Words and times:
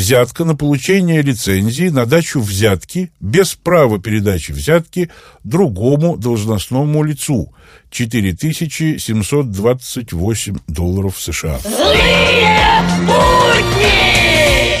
взятка 0.00 0.44
на 0.44 0.56
получение 0.56 1.20
лицензии 1.20 1.90
на 1.90 2.06
дачу 2.06 2.40
взятки 2.40 3.12
без 3.20 3.54
права 3.54 4.00
передачи 4.00 4.50
взятки 4.50 5.10
другому 5.44 6.16
должностному 6.16 7.02
лицу 7.02 7.52
4728 7.90 10.56
долларов 10.68 11.20
США. 11.20 11.58
Злые 11.58 12.80
будни! 13.00 14.78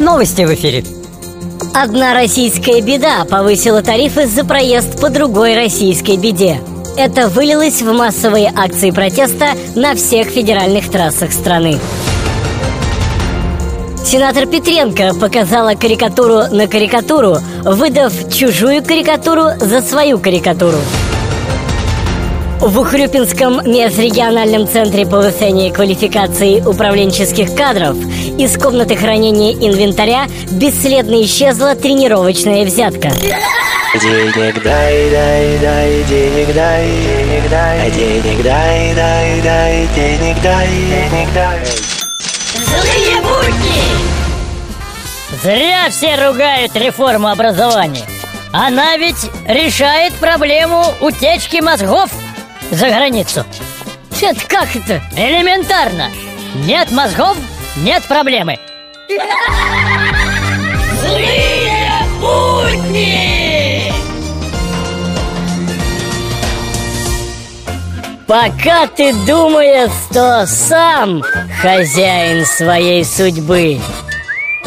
Новости 0.00 0.42
в 0.42 0.52
эфире. 0.54 0.82
Одна 1.74 2.14
российская 2.14 2.80
беда 2.80 3.24
повысила 3.24 3.82
тарифы 3.82 4.26
за 4.26 4.44
проезд 4.44 5.00
по 5.00 5.10
другой 5.10 5.54
российской 5.54 6.16
беде. 6.16 6.60
Это 6.96 7.28
вылилось 7.28 7.82
в 7.82 7.92
массовые 7.92 8.52
акции 8.52 8.90
протеста 8.90 9.50
на 9.76 9.94
всех 9.94 10.26
федеральных 10.26 10.90
трассах 10.90 11.32
страны. 11.32 11.78
Сенатор 14.04 14.46
Петренко 14.46 15.14
показала 15.20 15.74
карикатуру 15.74 16.54
на 16.54 16.66
карикатуру, 16.66 17.38
выдав 17.62 18.12
чужую 18.32 18.82
карикатуру 18.82 19.50
за 19.60 19.80
свою 19.82 20.18
карикатуру. 20.18 20.78
В 22.60 22.80
Ухрюпинском 22.80 23.70
межрегиональном 23.70 24.66
центре 24.66 25.06
повышения 25.06 25.72
квалификации 25.72 26.60
управленческих 26.60 27.54
кадров 27.54 27.96
из 28.38 28.56
комнаты 28.56 28.96
хранения 28.96 29.52
инвентаря 29.52 30.26
бесследно 30.50 31.22
исчезла 31.22 31.74
тренировочная 31.76 32.64
взятка. 32.64 33.10
Денег 33.94 34.62
дай, 34.62 35.10
дай, 35.10 35.58
дай, 35.60 36.04
денег 36.04 36.54
дай, 36.54 36.86
денег 36.86 37.50
дай, 37.50 37.90
денег 37.90 38.42
дай, 38.42 38.94
дай, 38.94 39.40
дай, 39.42 39.88
денег 39.94 40.36
дай, 40.42 40.68
денег 40.68 41.28
дай. 41.32 41.87
Зря 45.42 45.88
все 45.90 46.16
ругают 46.16 46.74
реформу 46.74 47.28
образования. 47.28 48.04
Она 48.52 48.96
ведь 48.96 49.30
решает 49.46 50.12
проблему 50.14 50.84
утечки 51.00 51.60
мозгов 51.60 52.10
за 52.72 52.88
границу. 52.88 53.44
Это 54.20 54.40
как 54.48 54.74
это? 54.74 55.00
Элементарно. 55.16 56.10
Нет 56.66 56.90
мозгов, 56.90 57.36
нет 57.76 58.02
проблемы. 58.04 58.58
Злые 61.00 62.02
будни! 62.20 63.92
Пока 68.26 68.88
ты 68.88 69.12
думаешь, 69.24 69.90
что 70.10 70.46
сам 70.46 71.22
хозяин 71.62 72.44
своей 72.44 73.04
судьбы 73.04 73.80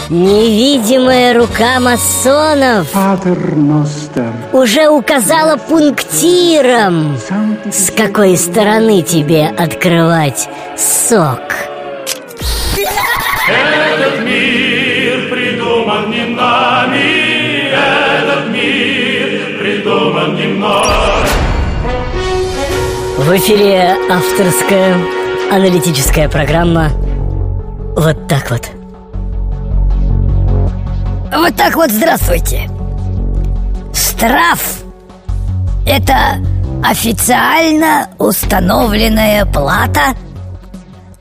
Невидимая 0.10 1.34
рука 1.34 1.80
масонов 1.80 2.88
уже 4.52 4.90
указала 4.90 5.58
пунктиром, 5.58 7.18
с 7.72 7.92
какой 7.92 8.38
стороны 8.38 9.02
тебе 9.02 9.48
открывать 9.48 10.50
сок. 10.78 11.40
Этот 13.48 14.26
мир 14.26 15.30
придуман 15.30 16.12
не 16.12 16.26
нами, 16.26 17.72
этот 17.72 18.50
мир 18.50 19.60
придуман 19.60 20.36
не 20.36 20.48
мной. 20.48 20.86
В 23.18 23.38
эфире 23.38 23.96
авторская 24.10 24.96
аналитическая 25.52 26.28
программа 26.28 26.90
«Вот 27.96 28.28
так 28.28 28.50
вот». 28.50 28.81
Вот 31.42 31.56
так 31.56 31.76
вот 31.76 31.90
здравствуйте 31.90 32.70
Штраф– 33.96 34.84
это 35.88 36.38
официально 36.84 38.08
установленная 38.20 39.48
плата 39.48 40.16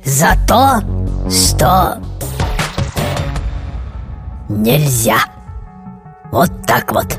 за 0.04 0.36
то, 0.46 0.82
что 1.30 2.02
нельзя. 4.50 5.20
Вот 6.30 6.50
так 6.66 6.92
вот. 6.92 7.18